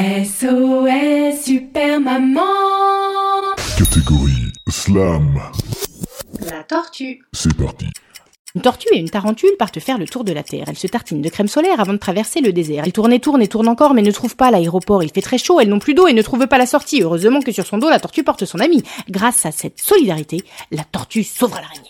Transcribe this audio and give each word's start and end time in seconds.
SOS 0.00 1.44
Super 1.44 2.00
Maman 2.00 2.40
Catégorie 3.76 4.50
Slam. 4.66 5.38
La 6.40 6.62
tortue 6.62 7.20
C'est 7.34 7.54
parti. 7.54 7.84
Une 8.54 8.62
tortue 8.62 8.88
et 8.94 8.98
une 8.98 9.10
tarentule 9.10 9.50
partent 9.58 9.78
faire 9.78 9.98
le 9.98 10.08
tour 10.08 10.24
de 10.24 10.32
la 10.32 10.42
Terre. 10.42 10.64
Elle 10.68 10.78
se 10.78 10.86
tartine 10.86 11.20
de 11.20 11.28
crème 11.28 11.48
solaire 11.48 11.80
avant 11.80 11.92
de 11.92 11.98
traverser 11.98 12.40
le 12.40 12.54
désert. 12.54 12.84
Elle 12.86 12.94
tourne 12.94 13.12
et 13.12 13.20
tourne 13.20 13.42
et 13.42 13.48
tourne 13.48 13.68
encore, 13.68 13.92
mais 13.92 14.00
ne 14.00 14.10
trouve 14.10 14.36
pas 14.36 14.50
l'aéroport. 14.50 15.02
Il 15.02 15.10
fait 15.10 15.20
très 15.20 15.36
chaud, 15.36 15.60
elles 15.60 15.68
n'ont 15.68 15.78
plus 15.78 15.92
d'eau 15.92 16.06
et 16.06 16.14
ne 16.14 16.22
trouvent 16.22 16.46
pas 16.46 16.56
la 16.56 16.64
sortie. 16.64 17.02
Heureusement 17.02 17.42
que 17.42 17.52
sur 17.52 17.66
son 17.66 17.76
dos, 17.76 17.90
la 17.90 18.00
tortue 18.00 18.24
porte 18.24 18.46
son 18.46 18.58
ami. 18.58 18.82
Grâce 19.10 19.44
à 19.44 19.52
cette 19.52 19.82
solidarité, 19.82 20.42
la 20.70 20.84
tortue 20.84 21.24
sauvera 21.24 21.60
l'araignée. 21.60 21.89